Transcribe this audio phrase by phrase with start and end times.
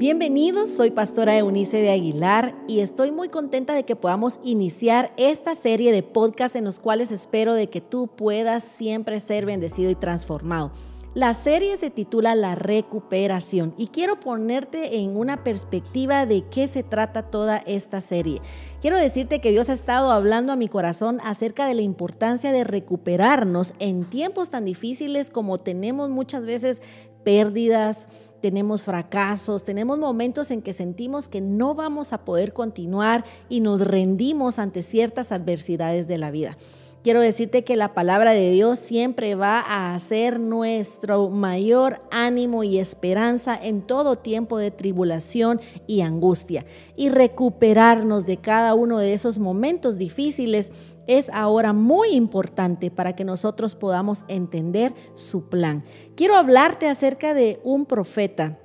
[0.00, 5.54] Bienvenidos, soy pastora Eunice de Aguilar y estoy muy contenta de que podamos iniciar esta
[5.54, 9.94] serie de podcasts en los cuales espero de que tú puedas siempre ser bendecido y
[9.94, 10.72] transformado.
[11.12, 16.82] La serie se titula La recuperación y quiero ponerte en una perspectiva de qué se
[16.82, 18.40] trata toda esta serie.
[18.80, 22.64] Quiero decirte que Dios ha estado hablando a mi corazón acerca de la importancia de
[22.64, 26.80] recuperarnos en tiempos tan difíciles como tenemos muchas veces
[27.22, 28.08] pérdidas,
[28.40, 33.80] tenemos fracasos, tenemos momentos en que sentimos que no vamos a poder continuar y nos
[33.80, 36.56] rendimos ante ciertas adversidades de la vida.
[37.02, 39.60] Quiero decirte que la palabra de Dios siempre va
[39.94, 46.66] a ser nuestro mayor ánimo y esperanza en todo tiempo de tribulación y angustia.
[46.96, 50.72] Y recuperarnos de cada uno de esos momentos difíciles
[51.06, 55.84] es ahora muy importante para que nosotros podamos entender su plan.
[56.16, 58.58] Quiero hablarte acerca de un profeta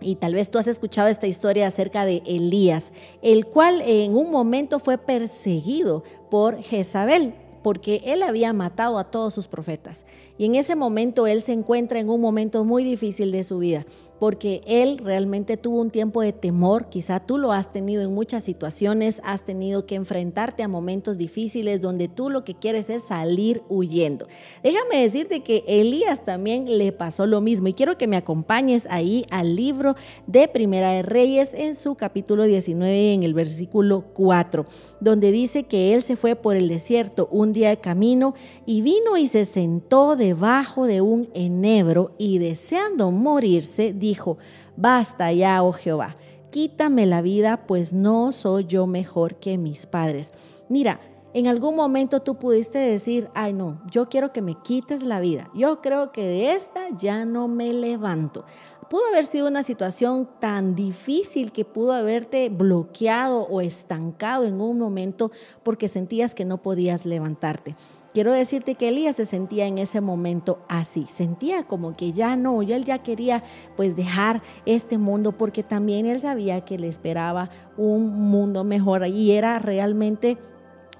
[0.00, 4.30] y tal vez tú has escuchado esta historia acerca de Elías, el cual en un
[4.30, 10.04] momento fue perseguido por Jezabel porque él había matado a todos sus profetas.
[10.38, 13.84] Y en ese momento él se encuentra en un momento muy difícil de su vida
[14.18, 18.44] porque él realmente tuvo un tiempo de temor, quizá tú lo has tenido en muchas
[18.44, 23.62] situaciones, has tenido que enfrentarte a momentos difíciles donde tú lo que quieres es salir
[23.68, 24.26] huyendo.
[24.62, 29.24] Déjame decirte que Elías también le pasó lo mismo y quiero que me acompañes ahí
[29.30, 29.94] al libro
[30.26, 34.66] de Primera de Reyes en su capítulo 19 en el versículo 4,
[35.00, 38.34] donde dice que él se fue por el desierto un día de camino
[38.66, 44.38] y vino y se sentó debajo de un enebro y deseando morirse, dijo,
[44.76, 46.16] basta ya, oh Jehová,
[46.50, 50.32] quítame la vida, pues no soy yo mejor que mis padres.
[50.68, 51.00] Mira,
[51.34, 55.50] en algún momento tú pudiste decir, ay no, yo quiero que me quites la vida.
[55.54, 58.44] Yo creo que de esta ya no me levanto.
[58.88, 64.78] Pudo haber sido una situación tan difícil que pudo haberte bloqueado o estancado en un
[64.78, 65.30] momento
[65.62, 67.76] porque sentías que no podías levantarte.
[68.18, 72.64] Quiero decirte que Elías se sentía en ese momento así, sentía como que ya no,
[72.64, 73.44] ya él ya quería
[73.76, 79.30] pues dejar este mundo porque también él sabía que le esperaba un mundo mejor y
[79.30, 80.36] era realmente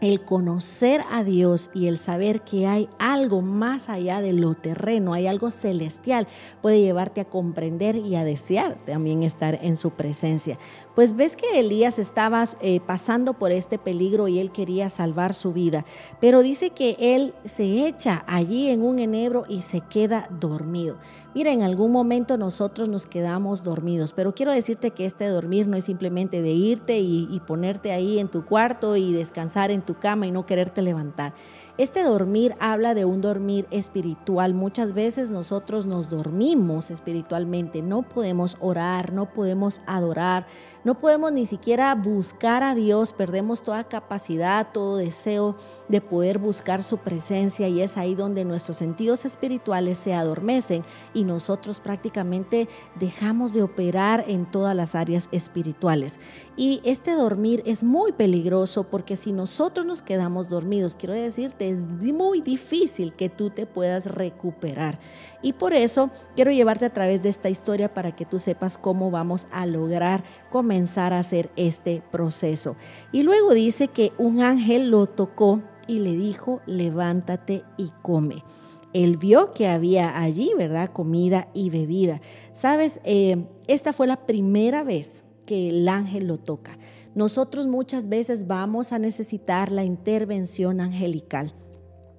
[0.01, 5.13] el conocer a Dios y el saber que hay algo más allá de lo terreno,
[5.13, 6.27] hay algo celestial,
[6.63, 10.59] puede llevarte a comprender y a desear también estar en su presencia.
[10.95, 15.53] Pues ves que Elías estaba eh, pasando por este peligro y él quería salvar su
[15.53, 15.85] vida,
[16.21, 20.97] pero dice que él se echa allí en un enebro y se queda dormido.
[21.35, 25.77] Mira, en algún momento nosotros nos quedamos dormidos, pero quiero decirte que este dormir no
[25.77, 29.95] es simplemente de irte y, y ponerte ahí en tu cuarto y descansar en tu
[29.95, 31.35] cama y no quererte levantar.
[31.79, 34.53] Este dormir habla de un dormir espiritual.
[34.53, 40.47] Muchas veces nosotros nos dormimos espiritualmente, no podemos orar, no podemos adorar,
[40.89, 45.55] no podemos ni siquiera buscar a Dios, perdemos toda capacidad, todo deseo
[45.89, 50.83] de poder buscar su presencia y es ahí donde nuestros sentidos espirituales se adormecen
[51.13, 56.19] y nosotros prácticamente dejamos de operar en todas las áreas espirituales.
[56.57, 61.87] Y este dormir es muy peligroso porque si nosotros nos quedamos dormidos, quiero decirte, es
[61.87, 64.99] muy difícil que tú te puedas recuperar.
[65.43, 69.11] Y por eso quiero llevarte a través de esta historia para que tú sepas cómo
[69.11, 70.78] vamos a lograr comenzar
[71.13, 72.77] a hacer este proceso.
[73.13, 78.45] Y luego dice que un ángel lo tocó y le dijo, levántate y come.
[78.93, 80.91] Él vio que había allí, ¿verdad?
[80.93, 82.21] Comida y bebida.
[82.55, 86.79] Sabes, eh, esta fue la primera vez que el ángel lo toca.
[87.15, 91.55] Nosotros muchas veces vamos a necesitar la intervención angelical.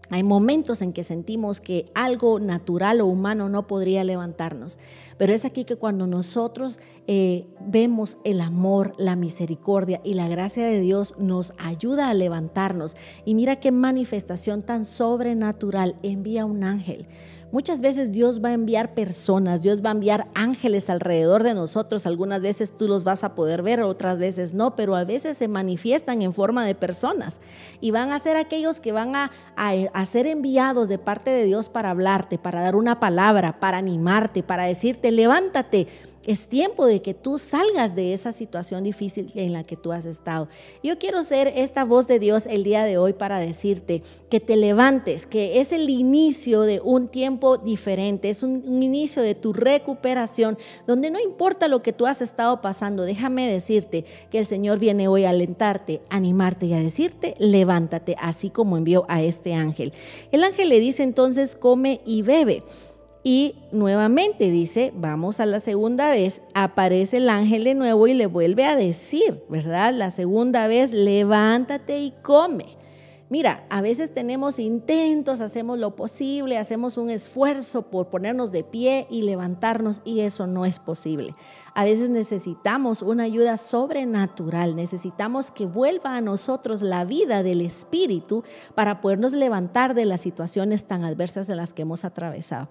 [0.10, 4.80] Hay momentos en que sentimos que algo natural o humano no podría levantarnos,
[5.18, 10.66] pero es aquí que cuando nosotros eh, vemos el amor, la misericordia y la gracia
[10.66, 12.96] de Dios nos ayuda a levantarnos.
[13.26, 17.08] Y mira qué manifestación tan sobrenatural envía un ángel.
[17.52, 22.06] Muchas veces Dios va a enviar personas, Dios va a enviar ángeles alrededor de nosotros.
[22.06, 25.48] Algunas veces tú los vas a poder ver, otras veces no, pero a veces se
[25.48, 27.40] manifiestan en forma de personas
[27.82, 31.70] y van a ser aquellos que van a, a, ser enviados de parte de Dios
[31.70, 35.88] para hablarte, para dar una palabra, para animarte, para decirte, levántate,
[36.26, 40.06] es tiempo de que tú salgas de esa situación difícil en la que tú has
[40.06, 40.48] estado.
[40.84, 44.56] Yo quiero ser esta voz de Dios el día de hoy para decirte que te
[44.56, 50.58] levantes, que es el inicio de un tiempo diferente, es un, inicio de tu recuperación,
[50.88, 55.08] donde no importa lo que tú has estado pasando, déjame decirte que el Señor viene
[55.08, 59.94] hoy a alentarte, animarte y a decirte, levántate, así como envió a este ángel.
[60.32, 62.64] El ángel le dice entonces, come y bebe.
[63.32, 68.26] Y nuevamente dice, vamos a la segunda vez, aparece el ángel de nuevo y le
[68.26, 69.94] vuelve a decir, ¿verdad?
[69.94, 72.66] La segunda vez, levántate y come.
[73.30, 79.06] Mira, a veces tenemos intentos, hacemos lo posible, hacemos un esfuerzo por ponernos de pie
[79.12, 81.36] y levantarnos y eso no es posible.
[81.76, 88.44] A veces necesitamos una ayuda sobrenatural, necesitamos que vuelva a nosotros la vida del Espíritu
[88.74, 92.70] para podernos levantar de las situaciones tan adversas en las que hemos atravesado.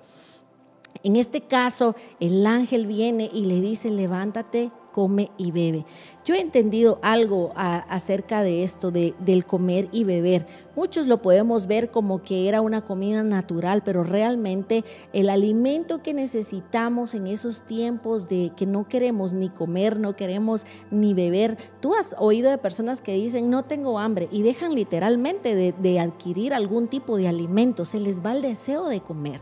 [1.02, 5.84] En este caso, el ángel viene y le dice, levántate, come y bebe.
[6.24, 10.44] Yo he entendido algo acerca de esto, de, del comer y beber.
[10.76, 16.12] Muchos lo podemos ver como que era una comida natural, pero realmente el alimento que
[16.14, 21.56] necesitamos en esos tiempos de que no queremos ni comer, no queremos ni beber.
[21.80, 26.00] Tú has oído de personas que dicen no tengo hambre y dejan literalmente de, de
[26.00, 29.40] adquirir algún tipo de alimento, se les va el deseo de comer.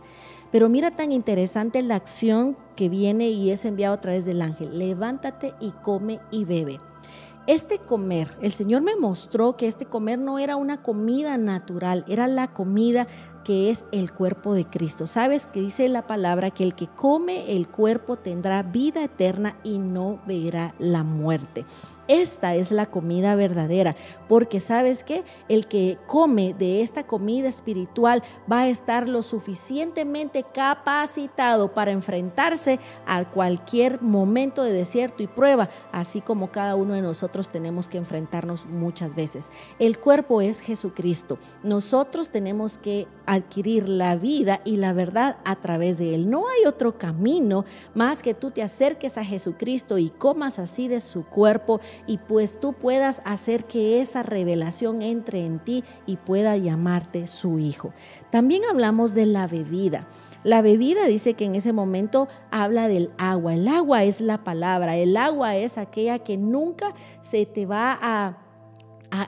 [0.52, 4.78] Pero mira tan interesante la acción que viene y es enviado a través del ángel.
[4.78, 6.80] Levántate y come y bebe.
[7.46, 12.26] Este comer, el Señor me mostró que este comer no era una comida natural, era
[12.26, 13.06] la comida
[13.44, 15.06] que es el cuerpo de Cristo.
[15.06, 19.78] ¿Sabes que dice la palabra que el que come el cuerpo tendrá vida eterna y
[19.78, 21.64] no verá la muerte?
[22.08, 23.96] Esta es la comida verdadera,
[24.28, 30.44] porque sabes que el que come de esta comida espiritual va a estar lo suficientemente
[30.54, 37.02] capacitado para enfrentarse a cualquier momento de desierto y prueba, así como cada uno de
[37.02, 39.46] nosotros tenemos que enfrentarnos muchas veces.
[39.78, 41.38] El cuerpo es Jesucristo.
[41.62, 46.30] Nosotros tenemos que adquirir la vida y la verdad a través de Él.
[46.30, 47.64] No hay otro camino
[47.94, 52.60] más que tú te acerques a Jesucristo y comas así de su cuerpo y pues
[52.60, 57.92] tú puedas hacer que esa revelación entre en ti y pueda llamarte su hijo.
[58.30, 60.06] También hablamos de la bebida.
[60.44, 63.54] La bebida dice que en ese momento habla del agua.
[63.54, 64.96] El agua es la palabra.
[64.96, 68.45] El agua es aquella que nunca se te va a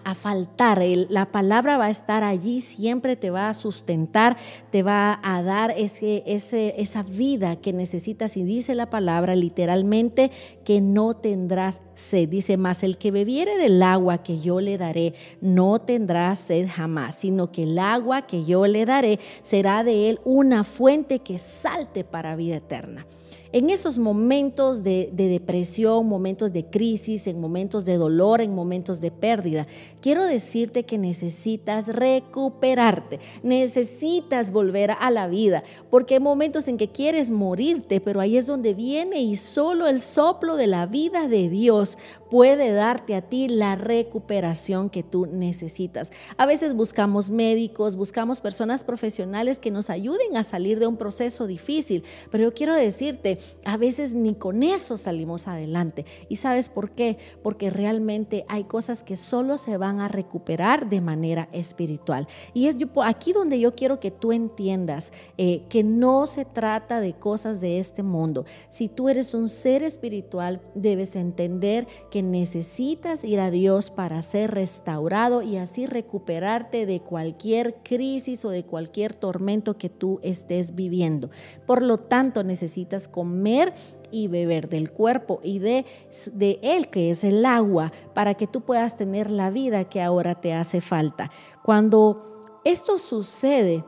[0.04, 0.82] a, faltar.
[1.08, 4.36] la palabra va a estar allí, siempre te va a sustentar,
[4.70, 8.36] te va a dar ese, ese, esa vida que necesitas.
[8.36, 10.30] Y dice la palabra literalmente
[10.64, 12.28] que no tendrás sed.
[12.28, 17.16] Dice más, el que bebiere del agua que yo le daré, no tendrá sed jamás,
[17.16, 22.04] sino que el agua que yo le daré será de él una fuente que salte
[22.04, 23.06] para vida eterna
[23.52, 29.10] en esos momentos de, depresión, momentos de crisis, en momentos de dolor, en momentos de
[29.10, 29.66] pérdida,
[30.00, 36.88] quiero decirte que necesitas recuperarte, necesitas volver a la vida, porque hay momentos en que
[36.88, 41.48] quieres morirte, pero ahí es donde viene y solo el soplo de la vida de
[41.48, 41.96] Dios
[42.30, 46.10] puede darte a ti la recuperación que tú necesitas.
[46.36, 51.46] A veces buscamos médicos, buscamos personas profesionales que nos ayuden a salir de un proceso
[51.46, 56.04] difícil, pero yo quiero decirte, a veces ni con eso salimos adelante.
[56.28, 57.16] ¿Y sabes por qué?
[57.42, 62.26] Porque realmente hay cosas que solo se van a recuperar de manera espiritual.
[62.54, 67.14] Y es aquí donde yo quiero que tú entiendas eh, que no se trata de
[67.14, 68.44] cosas de este mundo.
[68.68, 74.52] Si tú eres un ser espiritual, debes entender que necesitas ir a Dios para ser
[74.52, 81.30] restaurado y así recuperarte de cualquier crisis o de cualquier tormento que tú estés viviendo.
[81.66, 83.74] Por lo tanto, necesitas comer
[84.10, 85.84] y beber del cuerpo y de,
[86.32, 90.34] de Él, que es el agua, para que tú puedas tener la vida que ahora
[90.34, 91.30] te hace falta.
[91.62, 93.84] Cuando esto sucede,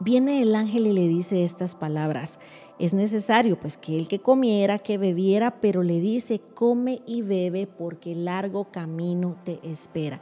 [0.00, 2.38] viene el ángel y le dice estas palabras
[2.84, 7.66] es necesario pues que el que comiera, que bebiera, pero le dice, come y bebe
[7.66, 10.20] porque largo camino te espera.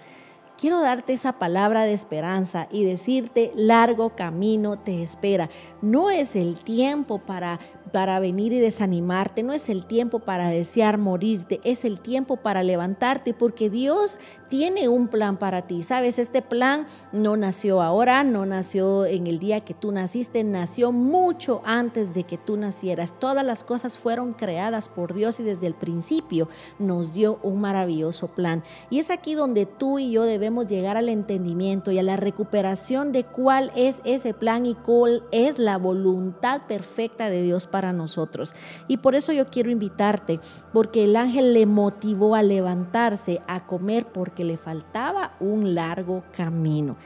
[0.59, 5.49] Quiero darte esa palabra de esperanza y decirte, largo camino te espera.
[5.81, 7.59] No es el tiempo para
[7.93, 12.63] para venir y desanimarte, no es el tiempo para desear morirte, es el tiempo para
[12.63, 14.19] levantarte porque Dios
[14.49, 15.83] tiene un plan para ti.
[15.83, 20.93] Sabes, este plan no nació ahora, no nació en el día que tú naciste, nació
[20.93, 23.19] mucho antes de que tú nacieras.
[23.19, 28.29] Todas las cosas fueron creadas por Dios y desde el principio nos dio un maravilloso
[28.29, 28.63] plan.
[28.91, 33.11] Y es aquí donde tú y yo debemos llegar al entendimiento y a la recuperación
[33.11, 38.55] de cuál es ese plan y cuál es la voluntad perfecta de Dios para nosotros.
[38.87, 40.39] Y por eso yo quiero invitarte,
[40.75, 46.97] porque el ángel le motivó a levantarse, a comer, porque le faltaba un largo camino.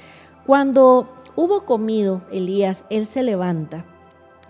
[0.44, 3.84] Cuando hubo comido Elías, él se levanta.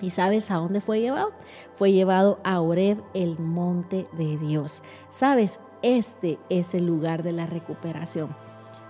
[0.01, 1.33] ¿Y sabes a dónde fue llevado?
[1.75, 4.83] Fue llevado a Oreb, el monte de Dios.
[5.11, 5.59] ¿Sabes?
[5.83, 8.35] Este es el lugar de la recuperación.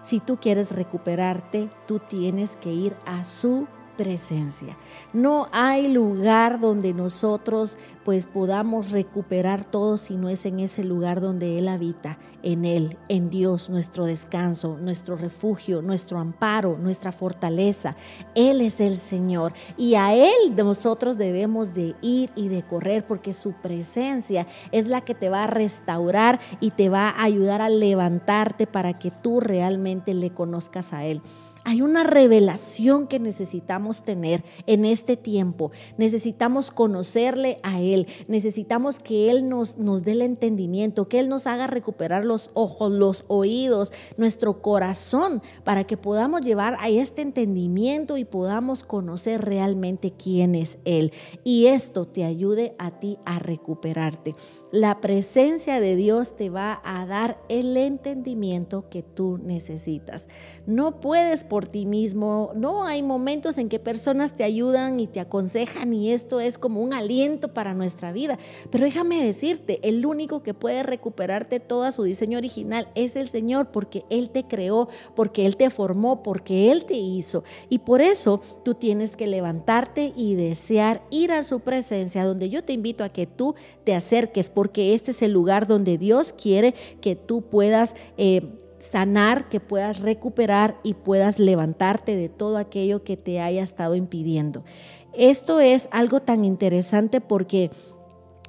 [0.02, 3.66] Si tú quieres recuperarte, tú tienes que ir a su
[3.96, 4.76] presencia.
[5.12, 11.20] No hay lugar donde nosotros pues podamos recuperar todo si no es en ese lugar
[11.20, 17.96] donde Él habita, en Él, en Dios, nuestro descanso, nuestro refugio, nuestro amparo, nuestra fortaleza.
[18.34, 23.34] Él es el Señor y a Él nosotros debemos de ir y de correr porque
[23.34, 27.68] su presencia es la que te va a restaurar y te va a ayudar a
[27.68, 31.22] levantarte para que tú realmente le conozcas a Él.
[31.68, 35.72] Hay una revelación que necesitamos tener en este tiempo.
[35.98, 38.06] Necesitamos conocerle a Él.
[38.28, 42.92] Necesitamos que Él nos, nos dé el entendimiento, que Él nos haga recuperar los ojos,
[42.92, 50.12] los oídos, nuestro corazón, para que podamos llevar a este entendimiento y podamos conocer realmente
[50.12, 51.12] quién es Él.
[51.42, 54.36] Y esto te ayude a ti a recuperarte.
[54.70, 60.28] La presencia de Dios te va a dar el entendimiento que tú necesitas.
[60.66, 65.20] No puedes por ti mismo, no hay momentos en que personas te ayudan y te
[65.20, 68.38] aconsejan y esto es como un aliento para nuestra vida.
[68.70, 73.70] Pero déjame decirte, el único que puede recuperarte todo su diseño original es el Señor
[73.70, 77.42] porque Él te creó, porque Él te formó, porque Él te hizo.
[77.70, 82.64] Y por eso tú tienes que levantarte y desear ir a su presencia, donde yo
[82.64, 86.74] te invito a que tú te acerques porque este es el lugar donde Dios quiere
[87.00, 87.94] que tú puedas...
[88.18, 88.42] Eh,
[88.86, 94.64] sanar, que puedas recuperar y puedas levantarte de todo aquello que te haya estado impidiendo.
[95.12, 97.70] Esto es algo tan interesante porque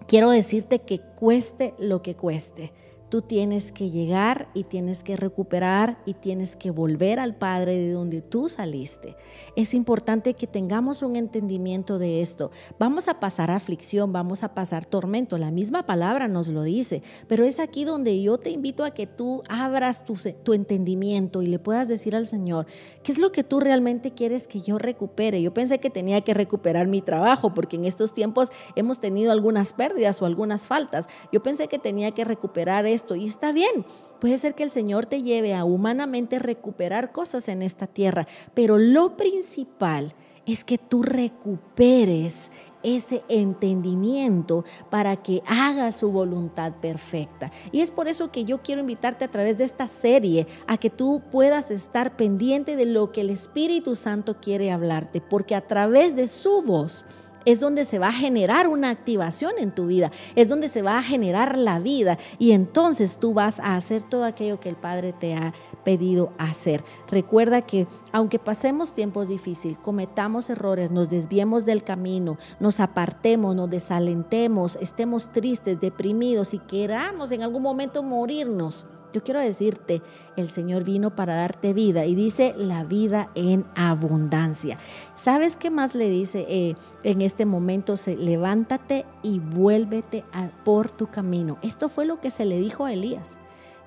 [0.07, 2.73] quiero decirte que cueste lo que cueste
[3.09, 7.91] Tú tienes que llegar y tienes que recuperar y tienes que volver al Padre de
[7.91, 9.15] donde tú saliste.
[9.55, 12.51] Es importante que tengamos un entendimiento de esto.
[12.79, 15.37] Vamos a pasar aflicción, vamos a pasar tormento.
[15.37, 19.07] La misma palabra nos lo dice, pero es aquí donde yo te invito a que
[19.07, 22.65] tú abras tu, entendimiento y le puedas decir al Señor,
[23.03, 25.41] ¿qué es lo que tú realmente quieres que yo recupere?
[25.41, 29.71] Yo pensé que tenía que recuperar mi trabajo porque en estos tiempos hemos tenido algunas
[29.71, 31.07] pérdidas o algunas faltas.
[31.31, 32.85] Yo pensé que tenía que recuperar
[33.15, 33.85] y está bien.
[34.19, 38.77] Puede ser que el Señor te lleve a humanamente recuperar cosas en esta tierra, pero
[38.77, 40.13] lo principal
[40.45, 42.49] es que tú recuperes
[42.83, 47.51] ese entendimiento para que haga su voluntad perfecta.
[47.71, 50.89] Y es por eso que yo quiero invitarte a través de esta serie a que
[50.89, 56.15] tú puedas estar pendiente de lo que el Espíritu Santo quiere hablarte, porque a través
[56.15, 57.05] de su voz
[57.47, 60.97] es donde se va a generar una activación en tu vida, es donde se va
[60.97, 65.13] a generar la vida y entonces tú vas a hacer todo aquello que el Padre
[65.13, 65.53] te ha
[65.85, 66.83] pedido hacer.
[67.07, 73.69] Recuerda que aunque pasemos tiempos difíciles, cometamos errores, nos desviemos del camino, nos apartemos, nos
[73.69, 78.85] desalentemos, estemos tristes, deprimidos y queramos en algún momento morirnos,
[79.17, 80.03] yo quiero decirte,
[80.35, 84.77] el Señor vino para darte vida y dice la vida en abundancia.
[85.15, 87.97] ¿Sabes qué más le dice eh, en este momento?
[87.97, 90.23] Se, levántate y vuélvete
[90.63, 91.57] por tu camino.
[91.63, 93.39] Esto fue lo que se le dijo a Elías.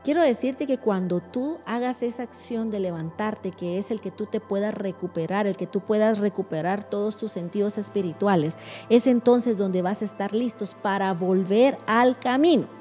[0.02, 4.26] Quiero decirte que cuando tú hagas esa acción de levantarte, que es el que tú
[4.26, 8.56] te puedas recuperar, el que tú puedas recuperar todos tus sentidos espirituales,
[8.88, 12.79] es entonces donde vas a estar listos para volver al camino.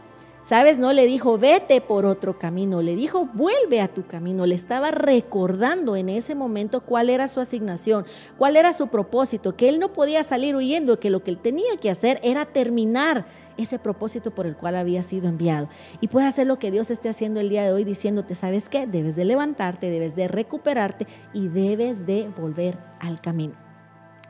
[0.50, 0.80] ¿Sabes?
[0.80, 4.48] No le dijo, vete por otro camino, le dijo, vuelve a tu camino.
[4.48, 8.04] Le estaba recordando en ese momento cuál era su asignación,
[8.36, 11.78] cuál era su propósito, que él no podía salir huyendo, que lo que él tenía
[11.80, 13.28] que hacer era terminar
[13.58, 15.70] ese propósito por el cual había sido enviado.
[16.02, 18.88] Y puede hacer lo que Dios esté haciendo el día de hoy diciéndote, ¿sabes qué?
[18.88, 23.54] Debes de levantarte, debes de recuperarte y debes de volver al camino.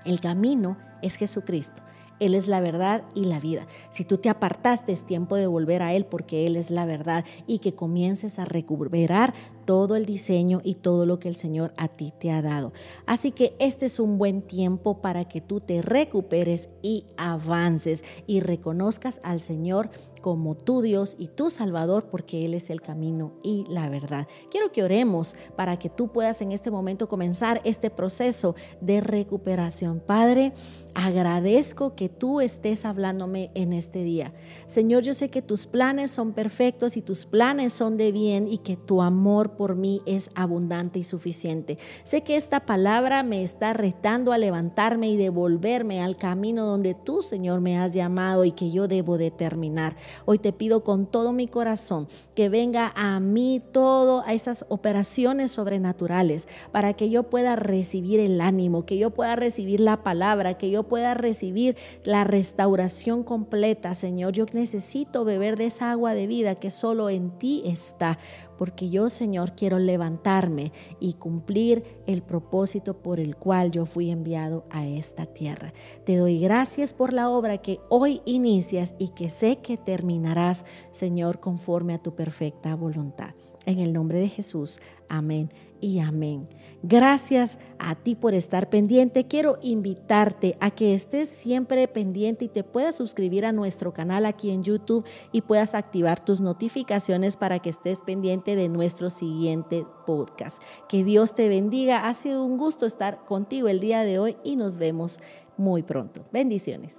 [0.04, 1.82] El camino es Jesucristo.
[2.20, 3.68] Él es la verdad y la vida.
[3.92, 7.26] Si tú te apartaste, es tiempo de volver a Él porque Él es la verdad
[7.48, 9.34] y que comiences a recuperar
[9.66, 12.74] todo el diseño y todo lo que el Señor a ti te ha dado.
[13.06, 18.40] Así que este es un buen tiempo para que tú te recuperes y avances y
[18.40, 23.66] reconozcas al Señor como tu Dios y tu Salvador porque Él es el camino y
[23.70, 24.28] la verdad.
[24.50, 30.00] Quiero que oremos para que tú puedas en este momento comenzar este proceso de recuperación.
[30.00, 30.52] Padre,
[30.96, 34.34] agradezco tú estés hablándome en este día.
[34.68, 38.60] Señor, yo sé que tus planes son perfectos y tus planes son de bien y
[38.60, 41.78] que tu amor por mí es abundante y suficiente.
[42.04, 47.22] Sé que esta palabra me está retando a levantarme y devolverme al camino donde tú,
[47.22, 49.96] Señor, me has llamado y que yo debo determinar.
[50.26, 55.52] Hoy te pido con todo mi corazón que venga a mí todo a esas operaciones
[55.52, 60.70] sobrenaturales para que yo pueda recibir el ánimo, que yo pueda recibir la palabra, que
[60.70, 64.34] yo pueda recibir, la restauración completa, Señor.
[64.34, 68.18] Yo necesito beber de esa agua de vida que solo en ti está,
[68.58, 74.66] porque yo, Señor, quiero levantarme y cumplir el propósito por el cual yo fui enviado
[74.70, 75.74] a esta tierra.
[76.06, 81.40] Te doy gracias por la obra que hoy inicias y que sé que terminarás, Señor,
[81.40, 83.34] conforme a tu perfecta voluntad.
[83.66, 84.80] En el nombre de Jesús,
[85.10, 85.50] amén
[85.82, 86.48] y amén.
[86.84, 89.28] Gracias a ti por estar pendiente.
[89.28, 94.52] Quiero invitarte a que estés siempre pendiente y te puedas suscribir a nuestro canal aquí
[94.52, 100.62] en YouTube y puedas activar tus notificaciones para que estés pendiente de nuestro siguiente podcast.
[100.88, 102.08] Que Dios te bendiga.
[102.08, 105.20] Ha sido un gusto estar contigo el día de hoy y nos vemos
[105.58, 106.22] muy pronto.
[106.32, 106.94] Bendiciones.